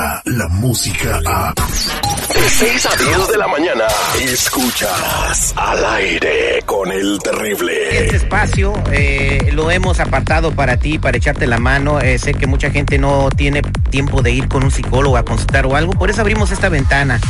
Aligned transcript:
llega 0.00 0.22
la 0.24 0.48
música 0.48 1.20
a... 1.26 1.54
De 1.54 2.48
6 2.48 2.86
a 2.86 2.96
10 2.96 3.28
de 3.28 3.36
la 3.36 3.48
mañana, 3.48 3.84
escuchas 4.22 5.52
al 5.56 5.84
aire 5.84 6.62
con 6.64 6.90
el 6.90 7.18
terrible. 7.18 8.04
Este 8.04 8.16
espacio 8.16 8.72
eh, 8.92 9.50
lo 9.52 9.70
hemos 9.70 10.00
apartado 10.00 10.52
para 10.52 10.76
ti, 10.78 10.98
para 10.98 11.18
echarte 11.18 11.46
la 11.46 11.58
mano. 11.58 12.00
Eh, 12.00 12.18
sé 12.18 12.34
que 12.34 12.46
mucha 12.46 12.70
gente 12.70 12.98
no 12.98 13.28
tiene 13.30 13.62
tiempo 13.90 14.22
de 14.22 14.30
ir 14.30 14.48
con 14.48 14.62
un 14.64 14.70
psicólogo 14.70 15.16
a 15.16 15.24
consultar 15.24 15.66
o 15.66 15.76
algo, 15.76 15.92
por 15.92 16.08
eso 16.08 16.20
abrimos 16.20 16.50
esta 16.50 16.68
ventana 16.68 17.20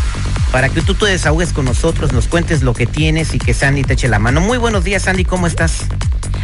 para 0.53 0.69
que 0.69 0.83
tú 0.83 0.95
te 0.95 1.07
desahogues 1.07 1.53
con 1.53 1.65
nosotros, 1.65 2.13
nos 2.13 2.29
cuentes 2.29 2.63
lo 2.63 2.75
que 2.75 2.87
tienes 2.87 3.35
y 3.35 3.39
que 3.39 3.55
Sandy 3.55 3.83
te 3.83 3.95
eche 3.95 4.09
la 4.09 4.19
mano. 4.19 4.41
Muy 4.41 4.59
buenos 4.59 4.85
días, 4.85 5.03
Sandy, 5.05 5.25
¿cómo 5.25 5.47
estás? 5.47 5.87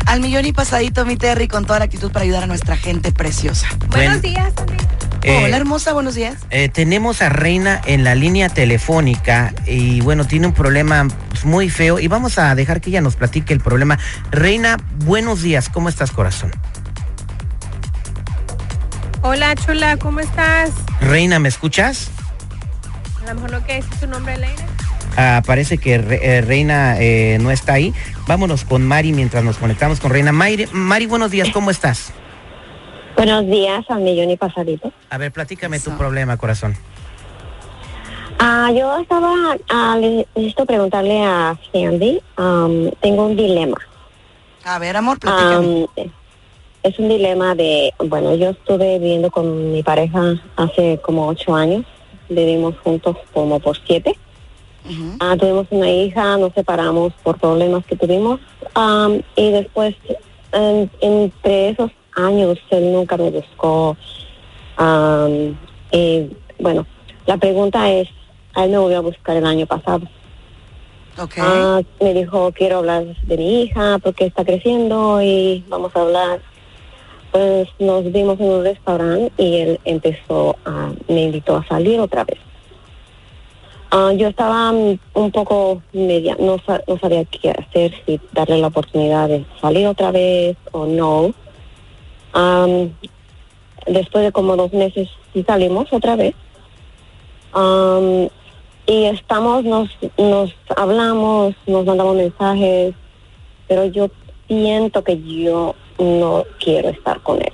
Al 0.07 0.21
millón 0.21 0.47
y 0.47 0.53
pasadito, 0.53 1.05
mi 1.05 1.17
Terry, 1.17 1.47
con 1.47 1.67
toda 1.67 1.81
la 1.81 1.85
actitud 1.85 2.11
para 2.11 2.25
ayudar 2.25 2.45
a 2.45 2.47
nuestra 2.47 2.77
gente 2.77 3.13
preciosa. 3.13 3.69
Buenos 3.91 4.23
días, 4.23 4.53
Sandy. 4.57 4.96
Eh, 5.29 5.43
Hola, 5.45 5.57
hermosa, 5.57 5.93
buenos 5.93 6.15
días. 6.15 6.37
Eh, 6.51 6.69
tenemos 6.69 7.21
a 7.21 7.29
Reina 7.29 7.81
en 7.85 8.05
la 8.05 8.15
línea 8.15 8.49
telefónica 8.49 9.53
y 9.67 10.01
bueno, 10.03 10.25
tiene 10.25 10.47
un 10.47 10.53
problema 10.53 11.09
muy 11.43 11.69
feo 11.69 11.99
y 11.99 12.07
vamos 12.07 12.39
a 12.39 12.55
dejar 12.55 12.81
que 12.81 12.91
ella 12.91 13.01
nos 13.01 13.17
platique 13.17 13.53
el 13.53 13.59
problema. 13.59 13.99
Reina, 14.31 14.77
buenos 15.05 15.43
días, 15.43 15.69
¿cómo 15.69 15.89
estás, 15.89 16.13
corazón? 16.13 16.53
Hola, 19.23 19.57
chula, 19.57 19.97
¿cómo 19.97 20.21
estás? 20.21 20.71
Reina, 21.01 21.41
¿me 21.41 21.49
escuchas? 21.49 22.09
A 23.25 23.27
lo 23.31 23.35
mejor 23.35 23.51
no 23.51 23.65
que 23.67 23.75
decir 23.75 23.95
tu 23.99 24.07
nombre, 24.07 24.35
Elena. 24.35 24.63
Ah, 25.17 25.43
parece 25.45 25.79
que 25.79 25.99
Re- 25.99 26.21
eh, 26.23 26.41
Reina 26.43 27.01
eh, 27.01 27.39
no 27.41 27.51
está 27.51 27.73
ahí. 27.73 27.93
Vámonos 28.29 28.65
con 28.65 28.87
Mari 28.87 29.13
mientras 29.13 29.43
nos 29.43 29.57
conectamos 29.57 29.99
con 29.99 30.13
Reina. 30.13 30.31
Mari, 30.31 30.69
Mari, 30.71 31.07
buenos 31.07 31.33
días, 31.33 31.49
¿cómo 31.53 31.73
estás? 31.73 32.13
Buenos 33.17 33.47
días, 33.47 33.85
al 33.89 34.01
millón 34.03 34.31
y 34.31 34.37
pasadito. 34.37 34.93
A 35.11 35.19
ver, 35.19 35.33
platícame 35.33 35.81
tu 35.81 35.91
problema, 35.97 36.37
corazón. 36.37 36.75
Ah, 38.39 38.71
yo 38.77 38.99
estaba, 39.01 39.57
ah, 39.71 39.97
le- 39.99 40.27
necesito 40.35 40.67
preguntarle 40.67 41.23
a 41.25 41.59
Sandy, 41.73 42.21
am, 42.37 42.91
tengo 43.01 43.27
un 43.27 43.37
dilema. 43.37 43.77
A 44.65 44.79
ver, 44.79 44.97
amor, 44.97 45.19
platícame. 45.19 45.89
Am, 45.97 46.05
es 46.83 46.99
un 46.99 47.09
dilema 47.09 47.55
de, 47.55 47.93
bueno, 48.07 48.35
yo 48.35 48.51
estuve 48.51 48.99
viviendo 48.99 49.31
con 49.31 49.73
mi 49.73 49.83
pareja 49.83 50.35
hace 50.57 51.01
como 51.03 51.27
ocho 51.27 51.55
años, 51.55 51.85
vivimos 52.29 52.75
juntos 52.85 53.17
como 53.33 53.59
por 53.61 53.77
siete. 53.87 54.15
Ah, 55.19 55.35
tuvimos 55.37 55.67
una 55.71 55.91
hija, 55.91 56.37
nos 56.37 56.53
separamos 56.53 57.13
por 57.25 57.39
problemas 57.41 57.85
que 57.87 57.97
tuvimos 57.97 58.39
am, 58.75 59.21
y 59.35 59.51
después, 59.51 59.97
en- 60.53 60.91
entre 61.01 61.71
esos 61.71 61.91
años, 62.17 62.59
él 62.71 62.93
nunca 62.93 63.17
me 63.17 63.31
buscó. 63.31 63.97
y, 65.93 66.31
bueno, 66.59 66.87
la 67.27 67.37
pregunta 67.37 67.91
es, 67.93 68.09
a 68.55 68.65
él 68.65 68.71
me 68.73 68.79
volvió 68.79 68.99
a 68.99 69.03
buscar 69.03 69.37
el 69.37 69.47
año 69.47 69.67
pasado. 69.67 70.07
Ah, 71.39 71.81
me 72.01 72.13
dijo, 72.13 72.53
quiero 72.53 72.79
hablar 72.79 73.05
de 73.23 73.37
mi 73.39 73.63
hija 73.63 73.99
porque 74.03 74.27
está 74.27 74.45
creciendo 74.45 75.23
y 75.23 75.65
vamos 75.69 75.95
a 75.97 76.01
hablar. 76.03 76.41
Pues 77.33 77.69
nos 77.79 78.11
vimos 78.13 78.39
en 78.41 78.47
un 78.47 78.65
restaurante 78.65 79.33
y 79.43 79.57
él 79.57 79.81
empezó 79.85 80.57
a, 80.65 80.93
me 81.09 81.25
invitó 81.25 81.57
a 81.57 81.67
salir 81.67 82.01
otra 82.01 82.25
vez. 82.25 82.39
Ah, 83.91 84.13
yo 84.15 84.29
estaba 84.29 84.73
un 84.73 85.31
poco 85.33 85.81
media, 85.93 86.37
no, 86.39 86.61
no 86.87 86.99
sabía 86.99 87.25
qué 87.25 87.51
hacer, 87.51 87.95
si 88.05 88.21
darle 88.33 88.59
la 88.59 88.67
oportunidad 88.67 89.29
de 89.29 89.45
salir 89.61 89.87
otra 89.87 90.11
vez 90.11 90.57
o 90.73 90.87
no. 90.87 91.33
Am, 92.37 92.93
después 93.87 94.25
de 94.25 94.31
como 94.31 94.57
dos 94.57 94.71
meses 94.75 95.09
sí 95.33 95.43
salimos 95.43 95.91
otra 95.91 96.17
vez. 96.17 96.35
Y 98.87 99.05
estamos, 99.07 99.65
nos, 99.65 99.89
nos 100.19 100.55
hablamos, 100.77 101.55
nos 101.67 101.87
mandamos 101.87 102.15
mensajes, 102.15 102.95
pero 103.67 103.87
yo 103.87 104.11
siento 104.47 105.03
que 105.03 105.21
yo 105.23 105.75
no 105.99 106.45
quiero 106.63 106.91
estar 106.91 107.21
con 107.23 107.41
él. 107.41 107.53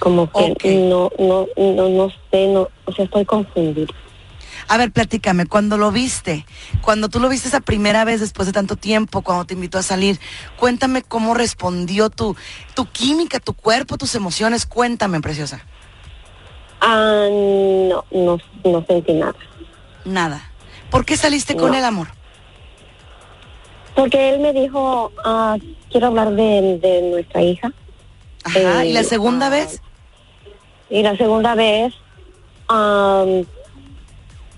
Como 0.00 0.28
que 0.30 0.74
no, 0.74 1.10
no, 1.18 1.46
no, 1.56 1.88
no 1.88 2.10
sé, 2.30 2.48
no, 2.48 2.68
o 2.86 2.92
sea, 2.92 3.04
estoy 3.04 3.24
confundida. 3.24 3.94
A 4.68 4.76
ver, 4.76 4.90
platícame, 4.90 5.46
cuando 5.46 5.76
lo 5.78 5.90
viste, 5.92 6.44
cuando 6.82 7.08
tú 7.08 7.20
lo 7.20 7.28
viste 7.28 7.48
esa 7.48 7.60
primera 7.60 8.04
vez 8.04 8.20
después 8.20 8.46
de 8.46 8.52
tanto 8.52 8.76
tiempo, 8.76 9.22
cuando 9.22 9.44
te 9.44 9.54
invitó 9.54 9.78
a 9.78 9.82
salir, 9.82 10.18
cuéntame 10.56 11.02
cómo 11.02 11.34
respondió 11.34 12.10
tu, 12.10 12.36
tu 12.74 12.86
química, 12.86 13.40
tu 13.40 13.54
cuerpo, 13.54 13.96
tus 13.98 14.14
emociones, 14.14 14.66
cuéntame, 14.66 15.20
preciosa. 15.20 15.64
Ah, 16.80 17.26
no, 17.30 18.04
no, 18.10 18.38
no 18.64 18.84
sentí 18.86 19.12
nada. 19.12 19.34
Nada. 20.04 20.50
¿Por 20.90 21.04
qué 21.04 21.16
saliste 21.16 21.56
con 21.56 21.74
él, 21.74 21.84
amor? 21.84 22.08
Porque 23.94 24.30
él 24.30 24.40
me 24.40 24.52
dijo, 24.52 25.12
ah, 25.24 25.56
quiero 25.90 26.06
hablar 26.08 26.30
de, 26.30 26.78
de 26.80 27.02
nuestra 27.10 27.42
hija. 27.42 27.72
Ajá, 28.44 28.84
¿y 28.84 28.92
la 28.92 29.00
Eh, 29.00 29.04
segunda 29.04 29.46
ah, 29.46 29.50
vez? 29.50 29.82
Y 30.88 31.02
la 31.02 31.16
segunda 31.16 31.54
vez, 31.54 31.92
am, 32.68 33.44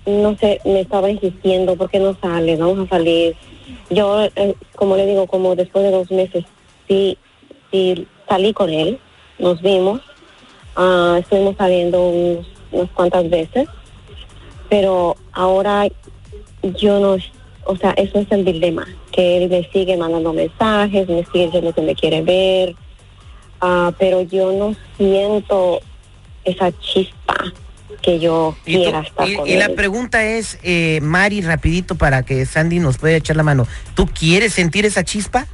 no 0.05 0.35
sé, 0.37 0.59
me 0.65 0.81
estaba 0.81 1.09
insistiendo, 1.09 1.75
¿por 1.75 1.89
qué 1.89 1.99
no 1.99 2.15
sale? 2.21 2.57
Vamos 2.57 2.79
a 2.79 2.89
salir. 2.89 3.35
Yo, 3.89 4.23
eh, 4.35 4.55
como 4.75 4.95
le 4.97 5.05
digo, 5.05 5.27
como 5.27 5.55
después 5.55 5.83
de 5.83 5.91
dos 5.91 6.09
meses, 6.11 6.43
sí, 6.87 7.17
sí 7.71 8.07
salí 8.27 8.53
con 8.53 8.69
él, 8.69 8.99
nos 9.37 9.61
vimos, 9.61 10.01
ah, 10.75 11.17
estuvimos 11.19 11.55
saliendo 11.57 12.09
unos- 12.09 12.47
unas 12.71 12.89
cuantas 12.91 13.29
veces, 13.29 13.67
pero 14.69 15.15
ahora 15.33 15.87
yo 16.77 16.99
no, 16.99 17.17
o 17.65 17.75
sea, 17.75 17.91
eso 17.91 18.19
es 18.19 18.31
el 18.31 18.45
dilema, 18.45 18.87
que 19.11 19.37
él 19.43 19.49
me 19.49 19.63
sigue 19.71 19.97
mandando 19.97 20.31
mensajes, 20.33 21.07
me 21.09 21.25
sigue 21.25 21.45
diciendo 21.45 21.73
que 21.73 21.81
me 21.81 21.95
quiere 21.95 22.21
ver, 22.21 22.75
ah, 23.59 23.91
pero 23.99 24.21
yo 24.21 24.51
no 24.53 24.73
siento 24.97 25.79
esa 26.45 26.71
chispa 26.79 27.35
que 28.01 28.19
yo 28.19 28.55
Y, 28.65 28.75
tú- 28.75 28.83
quiera 28.83 28.99
estar 29.01 29.29
y- 29.29 29.35
con 29.35 29.47
y 29.47 29.55
la 29.55 29.69
pregunta 29.69 30.23
es, 30.23 30.57
eh, 30.63 30.99
Mari, 31.01 31.41
rapidito 31.41 31.95
para 31.95 32.23
que 32.23 32.45
Sandy 32.45 32.79
nos 32.79 32.97
pueda 32.97 33.15
echar 33.15 33.35
la 33.35 33.43
mano. 33.43 33.67
¿Tú 33.95 34.07
quieres 34.07 34.53
sentir 34.53 34.85
esa 34.85 35.03
chispa? 35.03 35.45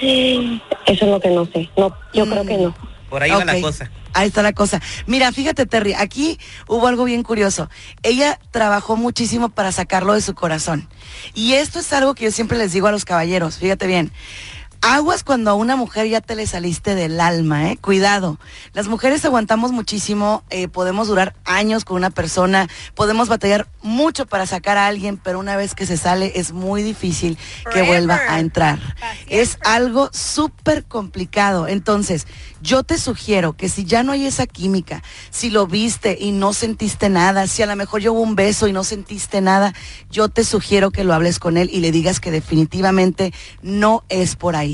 Eso 0.00 0.60
es 0.86 1.02
lo 1.02 1.20
que 1.20 1.30
no 1.30 1.46
sé. 1.46 1.68
No, 1.76 1.96
yo 2.12 2.26
Mm. 2.26 2.30
creo 2.30 2.44
que 2.46 2.56
no. 2.58 2.74
Por 3.08 3.22
ahí 3.22 3.30
va 3.30 3.44
la 3.44 3.60
cosa. 3.60 3.90
Ahí 4.12 4.28
está 4.28 4.42
la 4.42 4.52
cosa. 4.52 4.80
Mira, 5.06 5.32
fíjate, 5.32 5.66
Terry, 5.66 5.94
aquí 5.94 6.38
hubo 6.68 6.86
algo 6.86 7.04
bien 7.04 7.22
curioso. 7.24 7.68
Ella 8.02 8.38
trabajó 8.52 8.96
muchísimo 8.96 9.48
para 9.48 9.72
sacarlo 9.72 10.14
de 10.14 10.20
su 10.20 10.34
corazón. 10.34 10.88
Y 11.34 11.54
esto 11.54 11.80
es 11.80 11.92
algo 11.92 12.14
que 12.14 12.24
yo 12.24 12.30
siempre 12.30 12.56
les 12.58 12.72
digo 12.72 12.86
a 12.86 12.92
los 12.92 13.04
caballeros, 13.04 13.58
fíjate 13.58 13.86
bien. 13.88 14.12
Aguas 14.86 15.24
cuando 15.24 15.50
a 15.50 15.54
una 15.54 15.76
mujer 15.76 16.08
ya 16.08 16.20
te 16.20 16.36
le 16.36 16.46
saliste 16.46 16.94
del 16.94 17.18
alma, 17.18 17.70
¿eh? 17.70 17.78
Cuidado. 17.78 18.38
Las 18.74 18.86
mujeres 18.86 19.24
aguantamos 19.24 19.72
muchísimo, 19.72 20.44
eh, 20.50 20.68
podemos 20.68 21.08
durar 21.08 21.34
años 21.46 21.86
con 21.86 21.96
una 21.96 22.10
persona, 22.10 22.68
podemos 22.94 23.30
batallar 23.30 23.66
mucho 23.80 24.26
para 24.26 24.44
sacar 24.44 24.76
a 24.76 24.86
alguien, 24.86 25.16
pero 25.16 25.38
una 25.38 25.56
vez 25.56 25.74
que 25.74 25.86
se 25.86 25.96
sale 25.96 26.32
es 26.34 26.52
muy 26.52 26.82
difícil 26.82 27.38
que 27.72 27.80
vuelva 27.80 28.20
a 28.28 28.40
entrar. 28.40 28.78
Es 29.26 29.56
algo 29.64 30.10
súper 30.12 30.84
complicado. 30.84 31.66
Entonces, 31.66 32.26
yo 32.60 32.82
te 32.82 32.98
sugiero 32.98 33.54
que 33.54 33.70
si 33.70 33.86
ya 33.86 34.02
no 34.02 34.12
hay 34.12 34.26
esa 34.26 34.46
química, 34.46 35.02
si 35.30 35.48
lo 35.48 35.66
viste 35.66 36.18
y 36.20 36.32
no 36.32 36.52
sentiste 36.52 37.08
nada, 37.08 37.46
si 37.46 37.62
a 37.62 37.66
lo 37.66 37.74
mejor 37.76 38.02
yo 38.02 38.12
hubo 38.12 38.20
un 38.20 38.36
beso 38.36 38.68
y 38.68 38.72
no 38.72 38.84
sentiste 38.84 39.40
nada, 39.40 39.72
yo 40.10 40.28
te 40.28 40.44
sugiero 40.44 40.90
que 40.90 41.04
lo 41.04 41.14
hables 41.14 41.38
con 41.38 41.56
él 41.56 41.70
y 41.72 41.80
le 41.80 41.90
digas 41.90 42.20
que 42.20 42.30
definitivamente 42.30 43.32
no 43.62 44.04
es 44.10 44.36
por 44.36 44.56
ahí. 44.56 44.73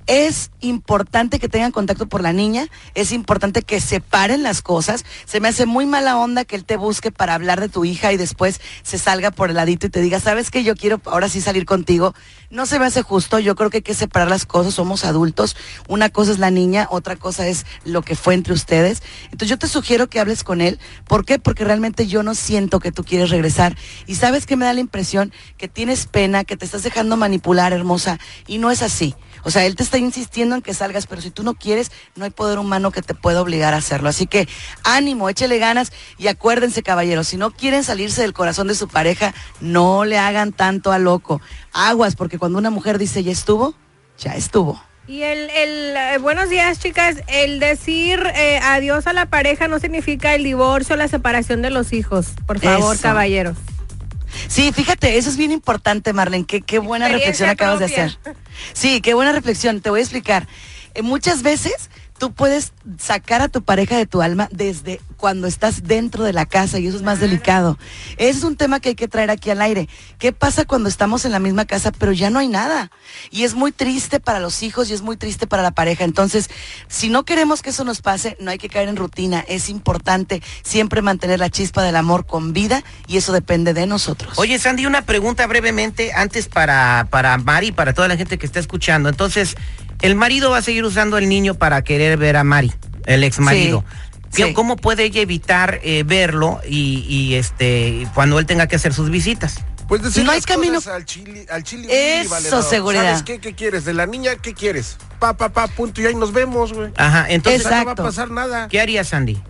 Es 0.07 0.51
importante 0.61 1.39
que 1.39 1.47
tengan 1.47 1.71
contacto 1.71 2.07
por 2.07 2.21
la 2.21 2.33
niña, 2.33 2.67
es 2.95 3.11
importante 3.11 3.61
que 3.61 3.79
separen 3.79 4.43
las 4.43 4.61
cosas. 4.61 5.05
Se 5.25 5.39
me 5.39 5.47
hace 5.47 5.65
muy 5.65 5.85
mala 5.85 6.17
onda 6.17 6.43
que 6.43 6.55
él 6.55 6.65
te 6.65 6.77
busque 6.77 7.11
para 7.11 7.35
hablar 7.35 7.61
de 7.61 7.69
tu 7.69 7.85
hija 7.85 8.11
y 8.11 8.17
después 8.17 8.59
se 8.83 8.97
salga 8.97 9.31
por 9.31 9.49
el 9.49 9.55
ladito 9.55 9.87
y 9.87 9.89
te 9.89 10.01
diga, 10.01 10.19
¿sabes 10.19 10.51
que 10.51 10.63
Yo 10.63 10.75
quiero 10.75 11.01
ahora 11.05 11.29
sí 11.29 11.41
salir 11.41 11.65
contigo. 11.65 12.13
No 12.49 12.65
se 12.65 12.79
me 12.79 12.85
hace 12.85 13.01
justo, 13.01 13.39
yo 13.39 13.55
creo 13.55 13.69
que 13.69 13.77
hay 13.77 13.83
que 13.83 13.93
separar 13.93 14.29
las 14.29 14.45
cosas, 14.45 14.73
somos 14.73 15.05
adultos. 15.05 15.55
Una 15.87 16.09
cosa 16.09 16.31
es 16.31 16.39
la 16.39 16.51
niña, 16.51 16.87
otra 16.89 17.15
cosa 17.15 17.47
es 17.47 17.65
lo 17.85 18.01
que 18.01 18.15
fue 18.15 18.33
entre 18.33 18.53
ustedes. 18.53 19.01
Entonces 19.25 19.49
yo 19.49 19.57
te 19.57 19.67
sugiero 19.67 20.09
que 20.09 20.19
hables 20.19 20.43
con 20.43 20.59
él. 20.59 20.79
¿Por 21.07 21.25
qué? 21.25 21.39
Porque 21.39 21.63
realmente 21.63 22.07
yo 22.07 22.23
no 22.23 22.35
siento 22.35 22.79
que 22.79 22.91
tú 22.91 23.03
quieres 23.03 23.29
regresar. 23.29 23.77
Y 24.05 24.15
sabes 24.15 24.45
que 24.45 24.57
me 24.57 24.65
da 24.65 24.73
la 24.73 24.81
impresión 24.81 25.31
que 25.57 25.67
tienes 25.67 26.07
pena, 26.07 26.43
que 26.43 26.57
te 26.57 26.65
estás 26.65 26.83
dejando 26.83 27.15
manipular, 27.15 27.71
hermosa. 27.71 28.19
Y 28.47 28.57
no 28.57 28.69
es 28.69 28.81
así. 28.81 29.15
O 29.43 29.49
sea, 29.49 29.65
él 29.65 29.75
te 29.75 29.83
está 29.91 29.97
insistiendo 29.97 30.55
en 30.55 30.61
que 30.61 30.73
salgas, 30.73 31.05
pero 31.05 31.21
si 31.21 31.31
tú 31.31 31.43
no 31.43 31.53
quieres, 31.53 31.91
no 32.15 32.23
hay 32.23 32.31
poder 32.31 32.59
humano 32.59 32.91
que 32.91 33.01
te 33.01 33.13
pueda 33.13 33.41
obligar 33.41 33.73
a 33.73 33.77
hacerlo. 33.77 34.07
Así 34.07 34.25
que 34.25 34.47
ánimo, 34.85 35.27
échele 35.27 35.57
ganas 35.57 35.91
y 36.17 36.27
acuérdense, 36.27 36.81
caballeros, 36.81 37.27
si 37.27 37.35
no 37.35 37.51
quieren 37.51 37.83
salirse 37.83 38.21
del 38.21 38.31
corazón 38.31 38.67
de 38.69 38.75
su 38.75 38.87
pareja, 38.87 39.33
no 39.59 40.05
le 40.05 40.17
hagan 40.17 40.53
tanto 40.53 40.93
a 40.93 40.97
loco. 40.97 41.41
Aguas, 41.73 42.15
porque 42.15 42.39
cuando 42.39 42.57
una 42.57 42.69
mujer 42.69 42.99
dice 42.99 43.21
ya 43.21 43.33
estuvo, 43.33 43.75
ya 44.17 44.31
estuvo. 44.35 44.81
Y 45.07 45.23
el, 45.23 45.49
el 45.49 45.97
eh, 45.97 46.17
buenos 46.21 46.49
días, 46.49 46.79
chicas. 46.79 47.17
El 47.27 47.59
decir 47.59 48.23
eh, 48.33 48.59
adiós 48.63 49.07
a 49.07 49.13
la 49.13 49.25
pareja 49.25 49.67
no 49.67 49.79
significa 49.79 50.35
el 50.35 50.45
divorcio 50.45 50.93
o 50.93 50.97
la 50.97 51.09
separación 51.09 51.61
de 51.61 51.69
los 51.69 51.91
hijos. 51.91 52.27
Por 52.47 52.59
favor, 52.59 52.93
Eso. 52.93 53.03
caballeros. 53.03 53.57
Sí, 54.51 54.73
fíjate, 54.73 55.17
eso 55.17 55.29
es 55.29 55.37
bien 55.37 55.53
importante, 55.53 56.11
Marlene. 56.11 56.43
Qué, 56.45 56.61
qué 56.61 56.79
buena 56.79 57.07
reflexión 57.07 57.49
acabas 57.49 57.79
de 57.79 57.85
hacer. 57.85 58.19
Sí, 58.73 58.99
qué 58.99 59.13
buena 59.13 59.31
reflexión. 59.31 59.79
Te 59.79 59.89
voy 59.89 60.01
a 60.01 60.03
explicar. 60.03 60.45
Eh, 60.93 61.03
muchas 61.03 61.41
veces 61.41 61.89
tú 62.19 62.33
puedes 62.33 62.73
sacar 62.99 63.41
a 63.41 63.47
tu 63.47 63.61
pareja 63.61 63.95
de 63.95 64.05
tu 64.05 64.21
alma 64.21 64.49
desde 64.51 64.99
cuando 65.21 65.45
estás 65.45 65.83
dentro 65.83 66.23
de 66.23 66.33
la 66.33 66.47
casa 66.47 66.79
y 66.79 66.87
eso 66.87 66.97
es 66.97 67.03
más 67.03 67.19
delicado. 67.19 67.77
Ese 68.17 68.39
es 68.39 68.43
un 68.43 68.55
tema 68.55 68.79
que 68.79 68.89
hay 68.89 68.95
que 68.95 69.07
traer 69.07 69.29
aquí 69.29 69.51
al 69.51 69.61
aire. 69.61 69.87
¿Qué 70.17 70.33
pasa 70.33 70.65
cuando 70.65 70.89
estamos 70.89 71.25
en 71.25 71.31
la 71.31 71.37
misma 71.37 71.65
casa 71.65 71.91
pero 71.91 72.11
ya 72.11 72.31
no 72.31 72.39
hay 72.39 72.47
nada? 72.47 72.89
Y 73.29 73.43
es 73.43 73.53
muy 73.53 73.71
triste 73.71 74.19
para 74.19 74.39
los 74.39 74.63
hijos 74.63 74.89
y 74.89 74.93
es 74.93 75.03
muy 75.03 75.17
triste 75.17 75.45
para 75.45 75.61
la 75.61 75.69
pareja. 75.69 76.05
Entonces, 76.05 76.49
si 76.87 77.09
no 77.09 77.23
queremos 77.23 77.61
que 77.61 77.69
eso 77.69 77.83
nos 77.83 78.01
pase, 78.01 78.35
no 78.39 78.49
hay 78.49 78.57
que 78.57 78.67
caer 78.67 78.89
en 78.89 78.95
rutina. 78.95 79.45
Es 79.47 79.69
importante 79.69 80.41
siempre 80.63 81.03
mantener 81.03 81.39
la 81.39 81.51
chispa 81.51 81.83
del 81.83 81.97
amor 81.97 82.25
con 82.25 82.51
vida 82.51 82.83
y 83.07 83.17
eso 83.17 83.31
depende 83.31 83.75
de 83.75 83.85
nosotros. 83.85 84.39
Oye, 84.39 84.57
Sandy, 84.57 84.87
una 84.87 85.03
pregunta 85.03 85.45
brevemente 85.45 86.13
antes 86.13 86.47
para, 86.47 87.07
para 87.11 87.37
Mari 87.37 87.71
para 87.71 87.93
toda 87.93 88.07
la 88.07 88.17
gente 88.17 88.39
que 88.39 88.47
está 88.47 88.59
escuchando. 88.59 89.07
Entonces, 89.07 89.55
el 90.01 90.15
marido 90.15 90.49
va 90.49 90.57
a 90.57 90.61
seguir 90.63 90.83
usando 90.83 91.17
al 91.17 91.29
niño 91.29 91.53
para 91.53 91.83
querer 91.83 92.17
ver 92.17 92.37
a 92.37 92.43
Mari, 92.43 92.73
el 93.05 93.23
ex 93.23 93.37
marido. 93.37 93.85
Sí, 93.87 94.10
sí. 94.31 94.53
¿Cómo 94.53 94.75
puede 94.75 95.05
ella 95.05 95.21
evitar 95.21 95.79
eh, 95.83 96.03
verlo 96.05 96.59
y, 96.67 97.05
y, 97.07 97.35
este 97.35 98.07
cuando 98.13 98.39
él 98.39 98.45
tenga 98.45 98.67
que 98.67 98.75
hacer 98.75 98.93
sus 98.93 99.09
visitas? 99.09 99.59
Pues 99.87 100.01
decir 100.01 100.23
No 100.23 100.31
hay 100.31 100.41
camino- 100.41 100.79
al 100.87 101.05
Eso, 101.05 102.29
valedor. 102.29 102.63
seguridad. 102.63 103.03
¿Sabes 103.03 103.23
qué? 103.23 103.39
¿Qué 103.39 103.53
quieres? 103.53 103.83
¿De 103.83 103.93
la 103.93 104.05
niña 104.05 104.35
qué 104.41 104.53
quieres? 104.53 104.97
Pa, 105.19 105.35
pa, 105.35 105.49
pa, 105.49 105.67
punto 105.67 106.01
y 106.01 106.05
ahí 106.05 106.15
nos 106.15 106.31
vemos, 106.31 106.71
güey. 106.73 106.91
Ajá, 106.95 107.25
entonces, 107.29 107.65
no 107.65 107.85
va 107.85 107.91
a 107.91 107.95
pasar 107.95 108.31
nada. 108.31 108.67
¿qué 108.69 108.79
haría 108.79 109.03
Sandy? 109.03 109.41